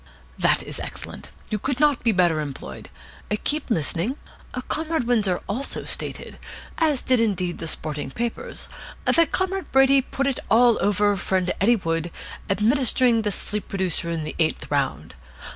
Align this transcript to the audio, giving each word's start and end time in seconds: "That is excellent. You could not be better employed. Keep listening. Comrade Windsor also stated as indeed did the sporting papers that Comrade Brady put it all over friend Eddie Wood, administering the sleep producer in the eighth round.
"That 0.39 0.63
is 0.63 0.79
excellent. 0.79 1.29
You 1.51 1.59
could 1.59 1.79
not 1.79 2.03
be 2.03 2.11
better 2.11 2.39
employed. 2.39 2.89
Keep 3.43 3.69
listening. 3.69 4.17
Comrade 4.67 5.03
Windsor 5.05 5.39
also 5.47 5.83
stated 5.83 6.39
as 6.79 7.03
indeed 7.11 7.35
did 7.35 7.57
the 7.59 7.67
sporting 7.67 8.09
papers 8.09 8.67
that 9.05 9.31
Comrade 9.31 9.71
Brady 9.71 10.01
put 10.01 10.25
it 10.25 10.39
all 10.49 10.79
over 10.81 11.15
friend 11.15 11.51
Eddie 11.61 11.75
Wood, 11.75 12.09
administering 12.49 13.21
the 13.21 13.31
sleep 13.31 13.67
producer 13.67 14.09
in 14.09 14.23
the 14.23 14.35
eighth 14.39 14.71
round. 14.71 15.13